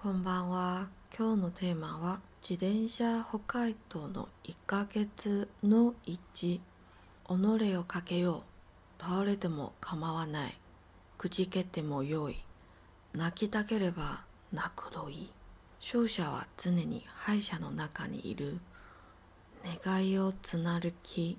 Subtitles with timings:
[0.00, 0.86] こんばんは。
[1.12, 6.60] 今日のテーマは自転車北海道の1ヶ月の1。
[6.60, 6.60] 己
[7.76, 8.44] をかけよ
[9.00, 9.02] う。
[9.02, 10.56] 倒れても構わない。
[11.16, 12.36] くじけてもよい。
[13.12, 14.22] 泣きたければ
[14.52, 15.30] 泣くどいい。
[15.80, 18.60] 勝者は常に敗者の中にいる。
[19.84, 21.38] 願いを貫き、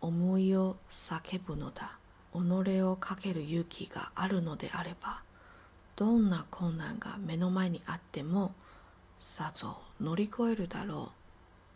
[0.00, 1.98] 思いを叫ぶのだ。
[2.32, 5.25] 己をかける勇気があるのであれば、
[5.96, 8.54] どんな困難が目の前にあっても、
[9.18, 11.12] さぞ乗り越えるだろ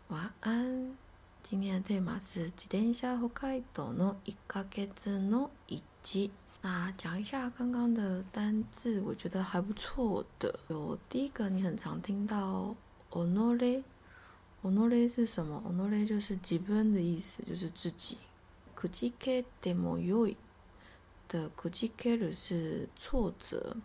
[0.09, 0.13] う。
[0.13, 0.95] 晚安。
[1.41, 6.29] 今天的テーマ是自転車北海道の1ヶ月の1。
[6.61, 10.59] 那讲一下刚刚的单字，我觉得还不错的。
[10.67, 12.75] 有第一个，你很常听到
[13.09, 18.19] “onore”，“onore” 是什么？“onore” 就是自分的意思，就是自己。
[18.75, 20.37] くじけてもよい
[21.27, 23.77] 的くじける是挫折。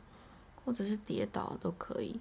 [0.66, 2.20] 或者是跌倒都可以，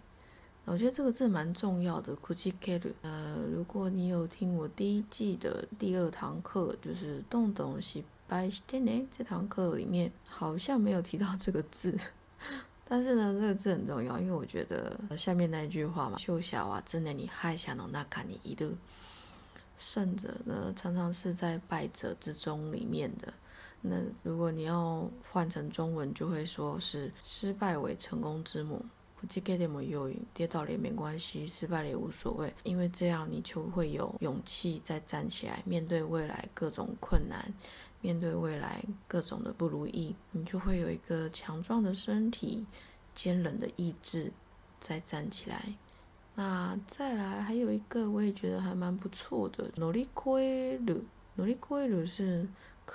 [0.65, 2.15] 我觉得这个字蛮重要的。
[2.17, 11.97] Kujikeru，呃，如果你有听我第一季的第二堂课，就是动动西拜西天呢，这堂课里面好像没有提到这个字，
[12.87, 18.75] 但是呢，这个字很重要，因为我觉得下面那一句话嘛，秀小啊，真的你害下侬那卡你一路
[19.75, 23.33] 胜者呢，常常是在败者之中里面的。
[23.87, 28.83] 那如果你要换成中文，就会说是失败为成功之母。
[29.17, 37.53] 不计给点么忧郁，跌倒了也没关系，失败了也无所谓，因为这样你就会有勇气再站起来，面对未来各种困难，
[38.01, 42.65] 面对未来各种的不如意，你就会有一个强壮的身体、
[43.15, 44.31] 坚韧的意志
[44.79, 45.75] 再站起来。
[46.35, 51.01] 那再来还有一个，我也觉得还蛮不错的，努力亏了，
[51.35, 52.47] 努力亏了是。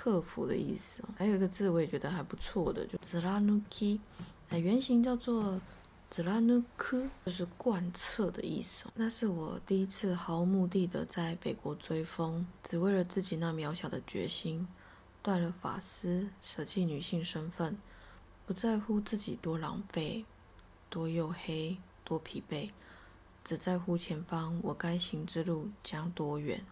[0.03, 3.99] 克服的意思，还有一个字我也觉得还不错的，就 zranuki，
[4.49, 5.61] 哎，原型叫做
[6.11, 8.85] zranuku，就是贯彻的意思。
[8.95, 14.67] 那是我第一次毫无目的的在北国追风，只为了自己那渺小的决心，
[15.21, 17.77] 断了发丝，舍弃女性身份，
[18.47, 20.25] 不在乎自己多狼狈、
[20.89, 22.71] 多黝黑、多疲惫，
[23.43, 26.65] 只在乎前方我该行之路将多远。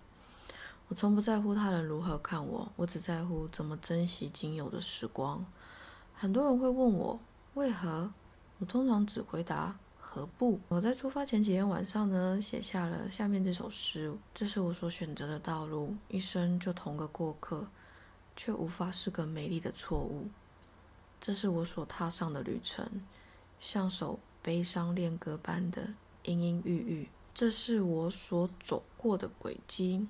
[0.90, 5.46] 我从不在乎他人如何看我，我只在乎怎么珍惜仅有的时光。
[6.16, 7.20] 很多人会问我
[7.54, 8.12] 为何，
[8.58, 10.60] 我通常只回答何不。
[10.68, 14.12] 我在出发前几天晚上呢，写下了下面这首诗。
[14.34, 17.68] 这是我所选择的道路，一生就同个过客，
[18.36, 20.28] 却无法是个美丽的错误。
[21.22, 23.04] 这是我所踏上的旅程，
[23.60, 25.90] 像首悲伤恋歌般的
[26.24, 27.10] 阴阴郁郁。
[27.32, 30.08] 这是我所走过的轨迹。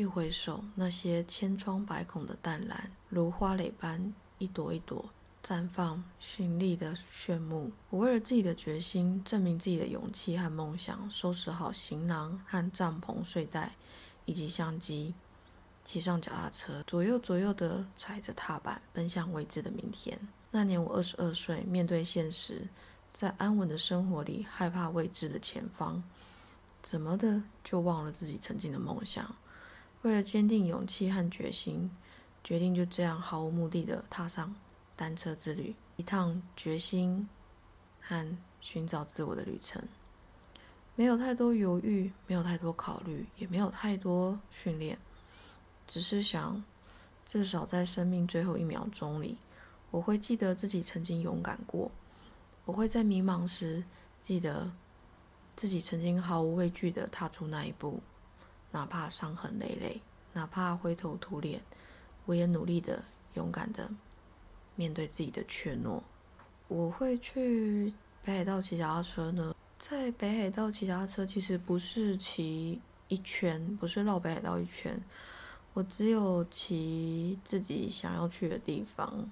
[0.00, 5.04] 一回首，那些千疮百孔的淡蓝，如花蕾般一朵一朵
[5.42, 7.70] 绽放绚丽的炫目。
[7.90, 13.74] 我为了自己的决心，证明自己的勇气和梦想，收拾好行囊和帐篷、睡袋
[14.24, 15.12] 以及相机，
[15.84, 20.18] 骑上脚踏车，左右左右地踩着踏板，奔向未知的明天。
[20.50, 22.66] 那年我二十二岁，面对现实，
[23.12, 26.02] 在安稳的生活里，害怕未知的前方，
[26.80, 29.36] 怎么的就忘了自己曾经的梦想。
[30.02, 31.90] 为了坚定勇气和决心，
[32.42, 34.54] 决定就这样毫无目的的踏上
[34.96, 37.28] 单车之旅，一趟决心
[38.00, 39.82] 和寻找自我的旅程。
[40.96, 44.98] 没有太多犹豫，没有太多考虑，也没有太多训练，
[45.86, 46.62] 只是想，
[47.26, 49.36] 至少在生命最后一秒钟里，
[49.90, 51.90] 我会记得自己曾经勇敢过。
[52.64, 53.82] 我会在迷茫时
[54.22, 54.70] 记得
[55.56, 58.00] 自己曾经毫无畏惧的踏出那一步。
[58.72, 60.00] 哪怕伤痕累累，
[60.32, 61.60] 哪怕灰头土脸，
[62.26, 63.02] 我也努力的、
[63.34, 63.90] 勇敢的
[64.76, 66.00] 面对自己的怯懦。
[66.68, 67.92] 我会去
[68.22, 69.54] 北海道骑脚踏车呢。
[69.76, 75.02] 在北海道骑脚踏车，其实不是骑一圈，不是绕北海道一圈。
[75.72, 79.28] 我只有骑自己想要去的地方，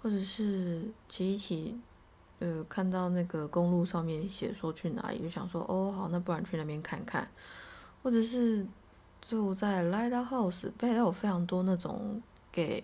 [0.00, 1.78] 或者是骑一骑，
[2.38, 7.28] 呃，看到那个公路上面写说去哪里，就想说，哦，好，那不然去那边看看。
[8.02, 8.66] 或者是
[9.20, 12.20] 住在 Lighthouse，北海道有非常多那种
[12.50, 12.82] 给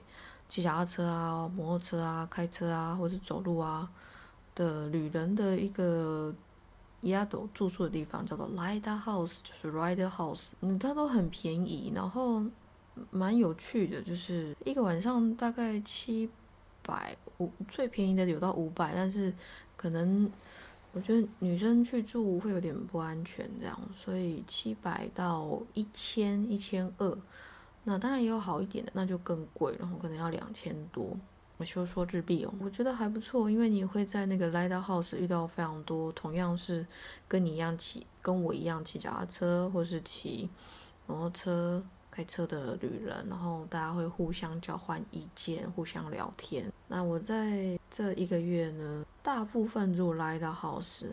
[0.48, 3.90] 骑脚踏车啊、摩托车啊、开车啊，或者走路啊
[4.54, 6.32] 的旅人的一个
[7.02, 12.42] 亚斗住宿的地方，叫做 Lighthouse，就是 Rider House，嗯，它都很便宜，然后
[13.10, 16.30] 蛮有趣的，就是一个晚上大概七
[16.82, 19.34] 百五，最便宜的有到五百，但是
[19.76, 20.30] 可能。
[20.98, 27.18] 我觉得女生去住会有点不安全，这样，所以七百到一千、一千二，
[27.84, 31.16] 那当然也有好一点的，那就更贵，然后可能要两千多。
[31.56, 36.84] 我说说日币哦，我觉得还不错，因为你会在那个 Lighthouse 遇到非常多同样是
[37.28, 40.50] 跟你一样骑，跟我一样骑脚踏车或是骑
[41.06, 41.84] 摩托车。
[42.10, 46.68] 开车的旅人，然后大家会互相交换意见，互相聊天。
[46.88, 51.04] 那我在这一个月呢，大部分住来的 house，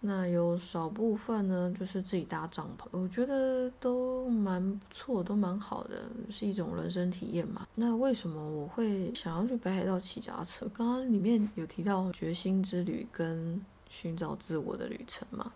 [0.00, 7.68] 那有少部分呢就是自己搭帐篷，我觉得都蛮不错，都蛮好的，是一种人生体验嘛。
[7.74, 10.66] 那为什么我会想要去北海道骑脚踏车？
[10.72, 13.60] 刚刚里面有提到决心之旅跟
[13.90, 15.52] 寻找自我的旅程嘛。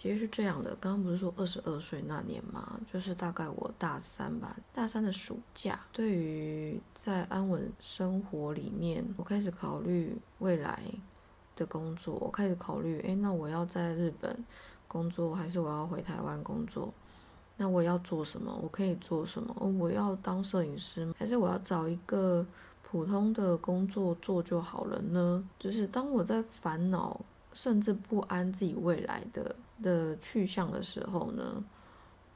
[0.00, 10.82] 其实是这样的，刚刚不是说二十二岁那年嘛，就是大概我大三吧，大三的暑假，对于在安稳生活里面，我开始考虑未来
[11.54, 14.42] 的工作，我开始考虑，哎，那我要在日本
[14.88, 16.90] 工作，还是我要回台湾工作？
[17.58, 18.58] 那我要做什么？
[18.62, 19.54] 我可以做什么？
[19.78, 22.46] 我要当摄影师，还是我要找一个
[22.82, 25.46] 普通的工作做就好了呢？
[25.58, 27.20] 就是当我在烦恼。
[27.52, 31.64] 甚至不安自己未来的的去向的时候呢，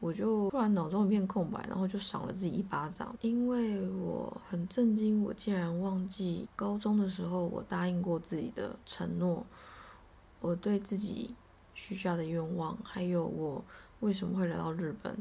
[0.00, 9.44] 我就突然脑中一片空白，然后就赏了自己一巴掌，因为我很震惊，我竟然忘记高中的时候我答应过自己的承诺，
[10.40, 11.34] 我对自己
[11.74, 13.64] 许下的愿望，还有我
[14.00, 15.16] 为什么会来到日本，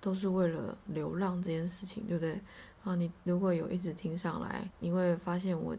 [0.00, 2.40] 都是为了流浪这件事情，对不对？
[2.84, 5.76] 啊，你如果有一直听上来，你会发现我。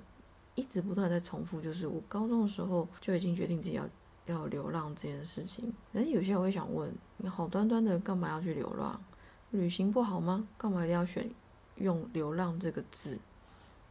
[0.56, 3.84] 一直不断在重复，就是我高中的时候就已经决定自己要
[4.26, 5.74] 要流浪这件事情。
[5.94, 9.02] 哎，有些人会想问，你好端端的干嘛要去流浪？
[9.52, 10.48] 旅行不好吗？
[10.58, 11.30] 干嘛一定要选
[11.76, 13.20] 用流浪这个字？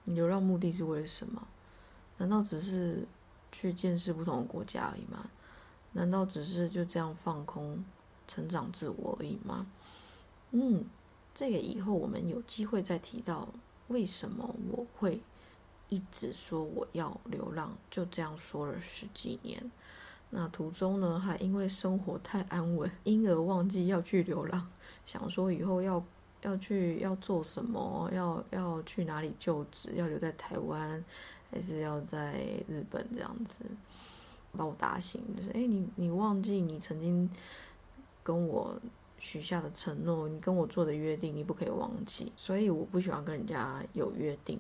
[0.05, 1.47] 你流浪目的是为了什么？
[2.19, 3.07] 难道只是
[3.51, 5.31] 去见识不同的国家而已吗？
[5.93, 7.85] 难道只是就这样放空、
[8.27, 9.67] 成长自我而已吗？
[10.51, 10.85] 嗯，
[11.35, 13.49] 这个以后我们有机会再提到
[13.89, 15.21] 为什么我会。
[15.89, 19.71] 一直说我要流浪，就这样说了十几年。
[20.35, 24.67] 那途中呢，还因为生活太安稳，因而忘记要去流浪，
[25.05, 26.03] 想说以后要
[26.41, 31.05] 要去要做什么，要要去哪里就职，要留在台湾，
[31.51, 33.67] 还是要在日本这样子，
[34.57, 37.29] 把我打醒，就是哎，你你忘记你曾经
[38.23, 38.75] 跟我
[39.19, 42.33] 许下的承诺，你跟我做的约定，你不可以忘记。
[42.39, 44.59] 所以我不喜欢跟人家有约定。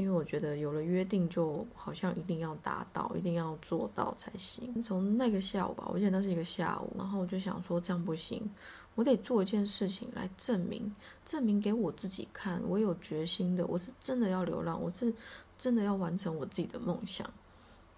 [0.00, 4.80] 因为我觉得有了约定，就好像一定要达到，一定要做到才行。
[4.80, 8.50] 从那个下午吧，我记得那是一个下午，然后我就想说这样不行，
[8.94, 10.90] 我得做一件事情来证明，
[11.26, 15.12] 证明给我自己看，我有决心的，我是真的要流浪，我是
[15.58, 17.30] 真的要完成我自己的梦想。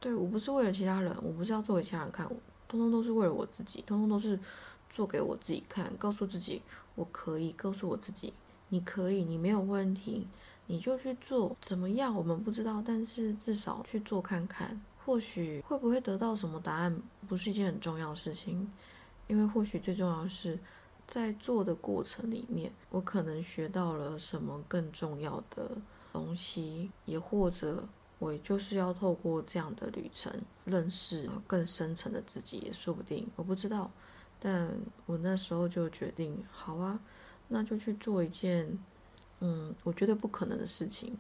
[0.01, 2.27] 对我不是为了其他人，我不是要做给其他人看，
[2.67, 4.37] 通通都是为了我自己，通通都是
[4.91, 6.63] 做给我自己看，告诉自己
[6.97, 8.33] 我可以，告诉我自己
[8.71, 10.27] 你可以，你没有问题。
[10.67, 12.15] 你就去做，怎么样？
[12.15, 18.71] 我们不知道，但是至少去做看看，或许会不会得到什么答案，不是一件很重要的事情，
[19.27, 20.59] 因为或许最重要的是，
[21.07, 25.71] 在做的过程里面，我可能学到了什么更重要的
[26.13, 27.87] 东西，也或者
[28.19, 30.33] 我就是要透过这样的旅程
[30.65, 33.91] 认识更深层的自己，也说不定，我不知道，
[34.39, 34.71] 但
[35.05, 36.99] 我那时候就决定，好啊，
[37.49, 38.79] 那就去做一件。
[39.45, 41.19] 嗯，我觉得不可能的事情，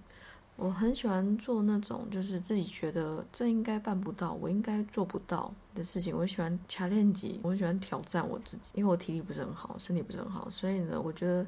[0.55, 6.17] 我很喜欢做那种就是自己觉得这应该办不到，我应该做不到的事情。
[6.17, 11.45] 我喜欢卡练级，我喜欢挑战我自己，因为我体力不是很好，身体不是很好，所以呢，我觉得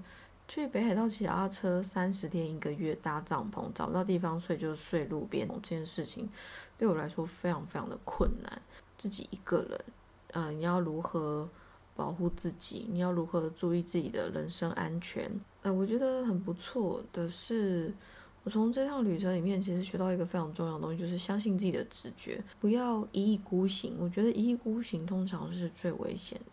[0.48, 6.28] 去北海道骑脚踏车三十天一个月搭帐篷，找不到地方睡就睡路边这件事情，
[6.76, 8.62] 对我来说非常非常的困难。
[8.98, 9.84] 自己一个人，
[10.32, 11.48] 嗯，你要如何？
[11.96, 15.30] 保护自己，你要如何注意自己的人身安全？
[15.62, 17.94] 呃，我觉得很不错的是，
[18.42, 23.94] 我从这趟旅程里面其实学到一个非常重要的东西，就是相信自己的直觉，不要一意孤行。
[24.00, 26.46] 我觉得一意孤行通常是最危险的。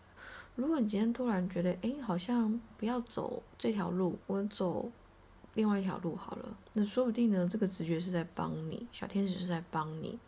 [0.54, 4.90] 如果你今天突然觉得，哎，好像不要走这条路，我走
[5.54, 10.18] 另外一条路好了，那说不定呢，这个直觉是在帮你，小天使是在帮你，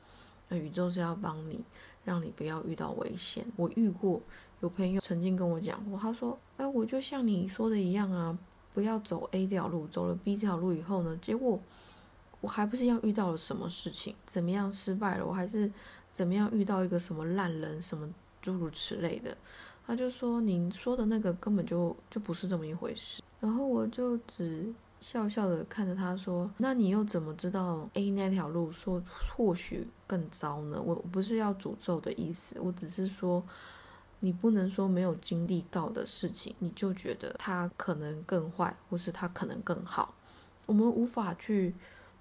[0.48, 1.64] 那宇宙是要帮你，
[2.04, 3.46] 让你不要遇到危险。
[3.54, 4.20] 我遇过。
[4.64, 8.36] 有朋友曾经跟我讲过，他说：“哎，我就像你说的一样啊，
[8.72, 11.60] 不要走 A 这条路，走了 B 这条路以后呢，结果
[12.40, 15.26] 我还不是一样遇到了什么事情，怎么样失败了？
[15.26, 15.70] 我还是
[16.12, 18.08] 怎么样遇到一个什么烂人，什么
[18.40, 19.36] 诸如此类的。”
[19.86, 29.02] 他就说：“你说的那个根本就就不是这么一回事。”然后我就只笑笑的看着他说：“那你又怎么知道 A 那条路说
[29.36, 30.80] 或许更糟呢？
[30.82, 33.44] 我我不是要诅咒的意思，我只是说。”
[34.24, 40.14] 你不能说没有经历到的事情，你就觉得它可能更坏，或是它可能更好。
[40.64, 41.74] 我们无法去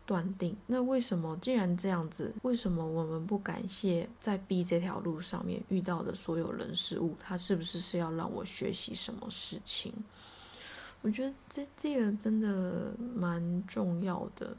[0.05, 0.53] 断定。
[0.67, 7.15] 那为什么既然这样子，为什么我们不感谢在 B 这条路上面遇到的所有人事物？
[7.17, 9.93] 它是不是是要让我学习什么事情？
[11.01, 14.53] 我觉得这这个真的蛮重要的，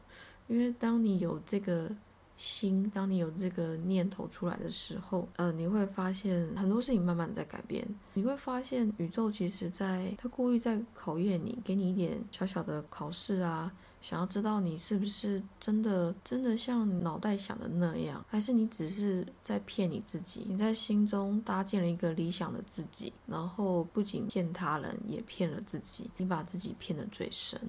[0.49, 1.95] 因为当你有这个。
[2.37, 7.87] 心，当你有这个念头出来的时候，呃，你会发现很多事情慢慢在改变。
[8.13, 20.45] 你会发现宇宙其实在，他故意在考验你，给你一点小小的考试啊，想要知道你是不是真的真的像脑袋想的那样，还是你只是在骗你自己？
[20.49, 27.61] 你在心中搭建了一个理想的自己，然后不仅骗他人，也骗了自己，你把自己骗得最深。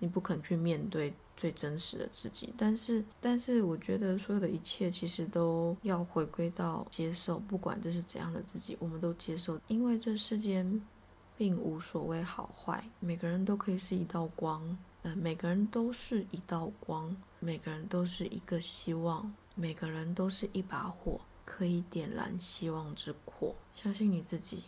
[0.00, 10.82] 你不肯去面对最真实的自己，但是，但是，我觉得所有的一切其实都要回归到接受，不管这是怎样的自己，我们都接受，因为这世间
[11.36, 24.64] 并无所谓好坏，每个人都可以是一道光，呃，每个人都是一道光，每个人都是一个希望，每个人都是一把火，可以点燃希望之火，相信你自己。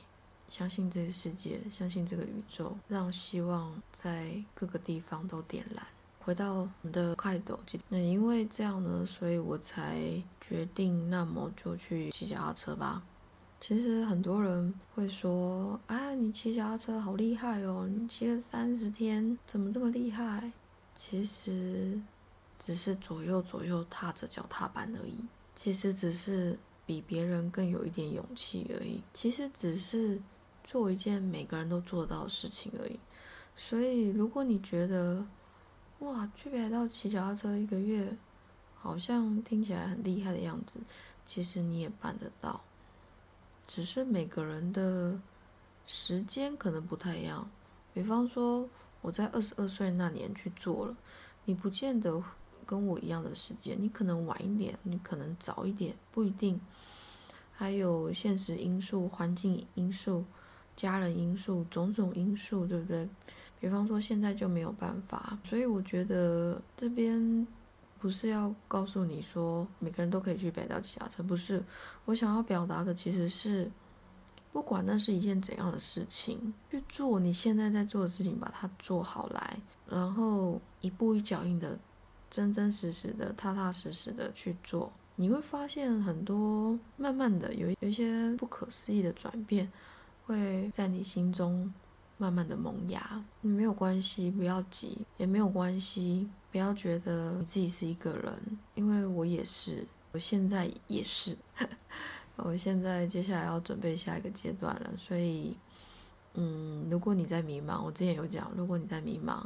[0.52, 5.82] 相信这个世界，相信这个宇宙，让希望在各个地方都点燃。
[6.20, 13.02] 回到我们的快斗，那因为这样呢，所以我才决定，那么就去骑脚踏车吧。
[13.62, 20.52] 其实很多人会说，啊，你骑脚踏车好厉害哦，你骑了三十天，怎么这么厉害？
[20.94, 21.98] 其实
[22.58, 25.14] 只是左右左右踏着脚踏板而已，
[25.56, 29.00] 其实只是比别人更有一点勇气而已。
[29.14, 30.20] 其实只是。
[30.64, 32.98] 做一件每个人都做到的事情而已，
[33.56, 35.26] 所以如果你觉得，
[36.00, 38.16] 哇，去北海道骑脚踏车一个月，
[38.74, 40.80] 好像听起来很厉害的样子，
[41.26, 42.62] 其实你也办得到，
[43.66, 45.20] 只是每个人的
[45.84, 47.48] 时间可能不太一样。
[47.92, 48.68] 比方说，
[49.00, 50.96] 我在二十二岁那年去做了，
[51.44, 52.22] 你不见得
[52.64, 56.60] 跟我一样的时间，你可能晚一点，你可能早一点，不一定。
[57.54, 60.24] 还有现实因素、环境因素。
[60.76, 63.08] 家人因素，种种因素，对不对？
[63.60, 67.46] 比方说现在就没有办法，所以我觉得这边
[68.00, 71.62] 不是要告诉你说每个人都可以去北岛骑脚车，不是。
[72.04, 73.70] 我想要表达的其实是，
[74.52, 81.78] 不管那是一件怎样的事情，去做你现在在做的事情，把它做好来，然后一步一脚印的，
[82.28, 89.70] 真真实实的、踏踏实实的去做，你会发现很多，慢慢的有有一些不可思议的转变。
[90.32, 91.70] 会在你心中
[92.16, 101.36] 慢慢的萌芽，没有关系，不要急，也没有关系，不要觉得你自己是一个人，因为我也是，我现在也是，
[102.36, 105.54] 我现在接下来要准备下一个阶段了，所以，
[106.34, 109.44] 嗯，如果你在迷茫，我之前有讲，如果你在迷茫，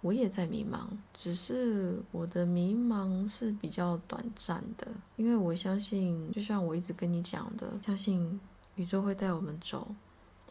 [0.00, 8.40] 我也在迷茫，只是我的迷茫是比较短暂的，因为我相信，就像我一直跟你讲的，相信
[8.76, 9.94] 宇宙会带我们走。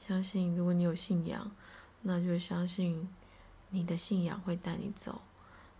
[0.06, 1.50] 相信，如果你有信仰，
[2.02, 3.08] 那就相信
[3.70, 5.22] 你的信仰会带你走，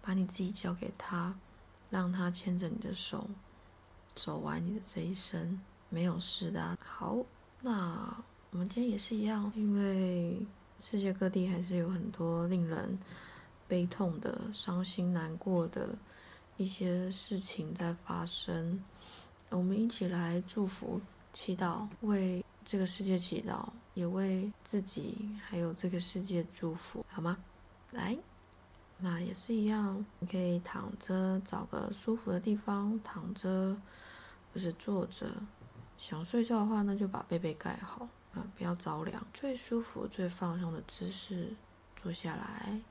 [0.02, 1.36] 把你自己交给他，
[1.90, 3.28] 让他牵着你的手，
[4.16, 6.78] 走完你的这一生，没有事的。
[6.80, 7.18] 好，
[7.60, 8.16] 那
[8.52, 10.40] 我们今天也是一样，因为
[10.80, 12.98] 世界各地还是有很多令人
[13.68, 15.94] 悲痛的、伤心难过的
[16.56, 18.82] 一些事情在发生，
[19.50, 21.02] 我们一起来祝福、
[21.34, 23.68] 祈祷，为这个世界祈祷。
[23.94, 27.38] 也为自己还有这个世界祝福，好吗？
[27.92, 28.18] 来，
[28.98, 33.78] 那也是一样，你可以躺着，找个舒服的地方躺着，
[34.52, 35.32] 或是坐着。
[35.98, 39.24] 想睡觉的话，那就把被被盖好啊，不要着凉。
[39.32, 41.54] 最舒服、最放松的姿势，
[41.96, 42.82] 坐下来，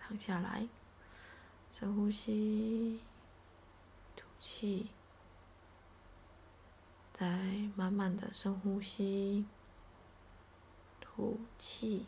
[0.00, 0.68] 躺下来，
[1.72, 3.00] 深呼吸，
[4.16, 4.90] 吐气，
[7.12, 7.26] 再
[7.76, 9.46] 慢慢的深呼吸。
[11.20, 12.06] 吐气。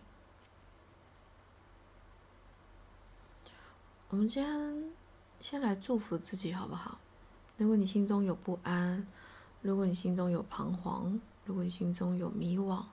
[4.09, 4.91] 我们今天
[5.39, 6.99] 先来祝福自己，好不好？
[7.59, 9.07] 如果你心中有不安，
[9.61, 12.87] 如果你心中有彷徨，如果你心中有迷惘，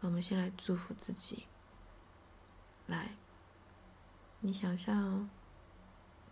[0.00, 1.46] 我们先来祝福自己。
[2.86, 3.16] 来，
[4.40, 5.30] 你想象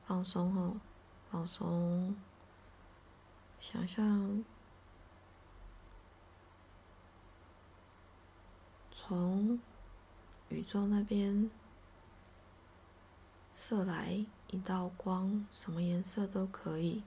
[0.05, 0.77] 放松后，
[1.31, 2.15] 放松，
[3.59, 4.45] 想象。
[9.11, 9.59] 从
[10.51, 11.51] 宇宙那边
[13.53, 17.03] 射来一道光，什么颜色都可以。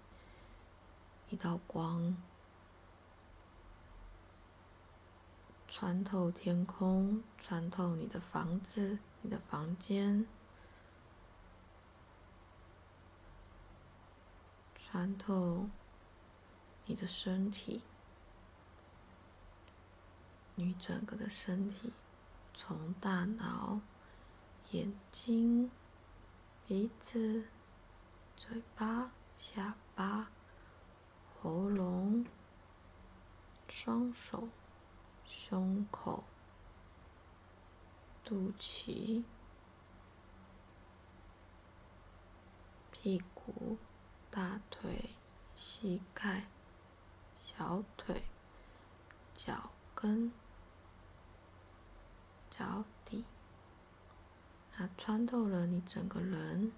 [1.29, 2.17] 一道光
[5.65, 10.27] 穿透天空，穿透你的房子、你的房间，
[14.75, 15.69] 穿透
[16.86, 17.81] 你的身体，
[20.55, 21.91] 你整个的身体，
[22.53, 23.81] 从大脑、
[24.72, 25.72] 眼睛、
[26.67, 27.45] 鼻子、
[28.38, 30.29] 嘴巴、下巴、
[31.41, 32.25] 喉咙、
[33.67, 34.48] 双手、
[35.25, 36.24] 胸口、
[38.24, 39.24] 肚脐。
[42.91, 43.77] 屁股、
[44.29, 45.10] 大腿、
[45.53, 46.45] 膝盖、
[47.33, 48.24] 小腿、
[49.36, 50.31] 脚跟、
[52.55, 53.25] 脚底，
[54.72, 56.72] 它穿透了你整个人，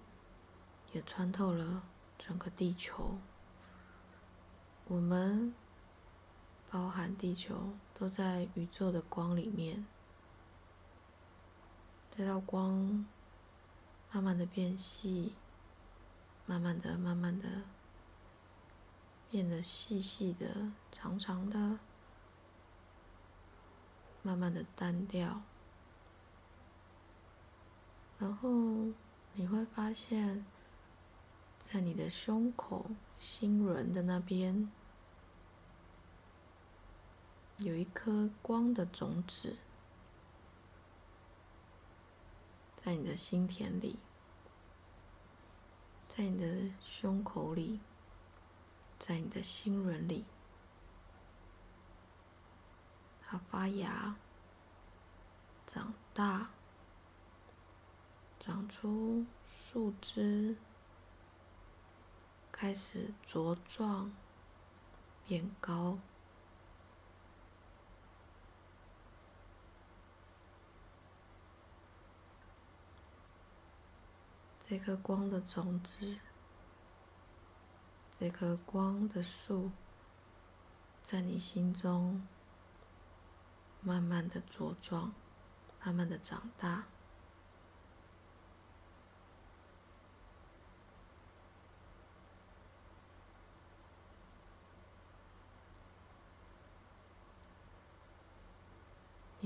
[0.94, 1.82] 也穿透了
[2.16, 3.18] 整个地球。
[4.88, 5.52] 我们，
[6.70, 9.86] 包含地球，都在宇宙的光里面。
[12.10, 13.04] 这道光
[14.10, 15.34] 慢慢的变细。
[16.46, 17.64] 慢慢的，慢慢的，
[19.28, 21.80] 变得细细的、长长的，
[24.22, 25.42] 慢慢的单调，
[28.18, 28.48] 然后
[29.34, 30.44] 你会发现，
[31.58, 32.86] 在你的胸口、
[33.18, 34.70] 心轮的那边，
[37.58, 39.58] 有一颗光的种子，
[42.74, 43.98] 在你的心田里。
[46.08, 47.78] 在你的胸口里，
[48.98, 50.24] 在你的心轮里，
[53.20, 54.16] 它发芽、
[55.66, 56.48] 长大、
[58.46, 60.56] 长出树枝，
[62.52, 64.12] 开始茁壮、
[65.26, 65.98] 变高。
[74.60, 76.20] 这颗光的种子，
[78.16, 79.72] 这棵光的树，
[81.02, 82.24] 在你心中
[83.80, 85.12] 慢慢的茁壮，
[85.82, 86.84] 慢慢的长大。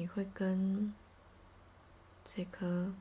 [0.01, 0.95] 你会跟
[2.25, 2.95] 这棵。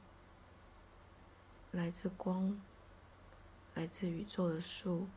[1.71, 2.59] 来自光、
[3.73, 5.07] 来自宇宙的树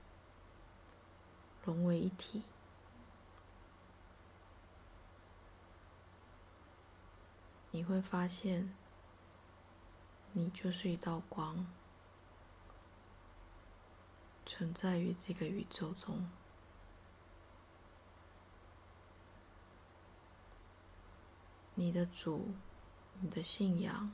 [1.64, 2.42] 融为一体，
[7.72, 8.72] 你会发现，
[10.32, 11.66] 你就是一道光，
[14.46, 16.30] 存在于这个宇宙中。
[21.74, 22.54] 你的主，
[23.20, 24.12] 你的信仰。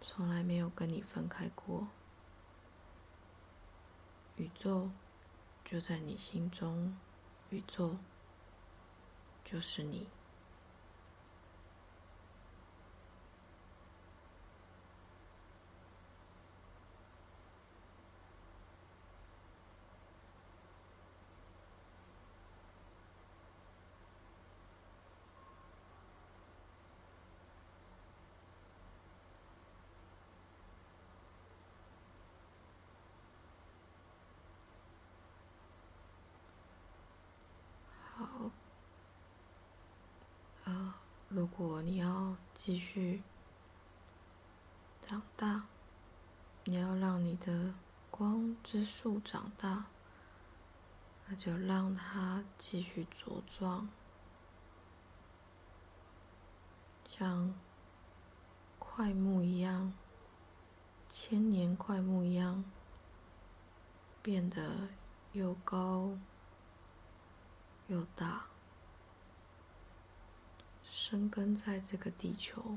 [0.00, 1.86] 从来没有跟你分开过，
[4.36, 4.90] 宇宙
[5.64, 6.96] 就在你心中，
[7.50, 7.96] 宇宙
[9.44, 10.08] 就是你。
[41.30, 43.20] 如如果你要继续
[45.04, 45.64] 长大，
[46.62, 47.74] 你要让你的
[48.12, 49.86] 光之树长大，
[51.26, 53.88] 那就让它继续茁壮，
[57.08, 57.52] 像
[58.78, 59.92] 块木一样，
[61.08, 62.62] 千年块木一样，
[64.22, 64.88] 变得
[65.32, 66.16] 又高
[67.88, 68.44] 又大。
[71.00, 72.76] 生根在这个地球，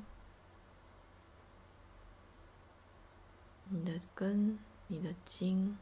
[3.65, 5.75] 你的根、你的茎、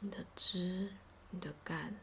[0.00, 0.92] 你的枝、
[1.30, 1.94] 你的干、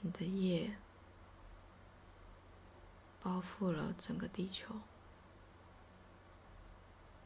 [0.00, 0.78] 你的叶，
[3.20, 4.74] 包覆了整个地球。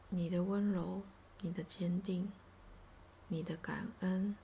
[0.09, 1.03] 你的温柔、
[1.39, 2.29] 你的坚定、
[3.29, 4.35] 你的感恩。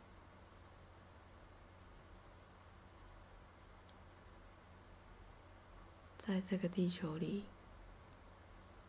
[6.28, 7.46] 在这个地球里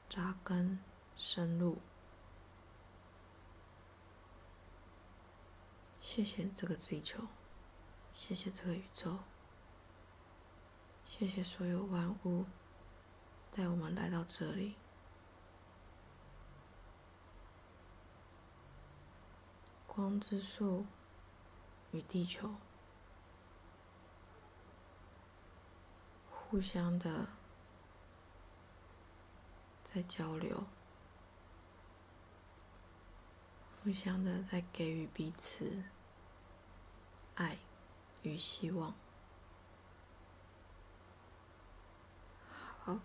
[0.09, 0.79] 扎根
[1.17, 1.77] 深入。
[6.01, 7.21] 谢谢这个地球
[8.15, 9.19] 谢谢这个宇宙
[11.05, 12.47] 谢谢所有万物
[13.55, 14.77] 带我们来到这里。
[19.87, 20.87] 光之树
[21.91, 22.55] 与地球
[26.49, 27.27] 互相的
[29.83, 30.65] 在交流，
[33.83, 35.83] 互相的在给予彼此
[37.35, 37.59] 爱
[38.23, 38.95] 与希望。
[42.85, 43.01] 好，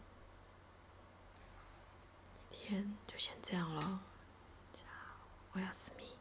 [2.31, 4.03] 今天就先这样了，
[4.71, 4.83] 加
[5.53, 6.20] 我要思密。